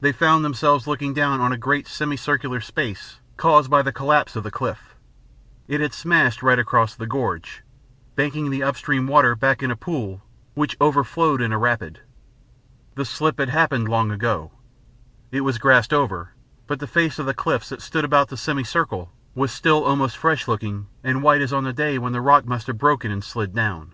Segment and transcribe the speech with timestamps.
[0.00, 4.34] They found themselves looking down on a great semi circular space caused by the collapse
[4.34, 4.96] of the cliff.
[5.68, 7.62] It had smashed right across the gorge,
[8.16, 10.22] banking the up stream water back in a pool
[10.54, 12.00] which overflowed in a rapid.
[12.94, 14.50] The slip had happened long ago.
[15.30, 16.30] It was grassed over,
[16.66, 20.48] but the face of the cliffs that stood about the semicircle was still almost fresh
[20.48, 23.54] looking and white as on the day when the rock must have broken and slid
[23.54, 23.92] down.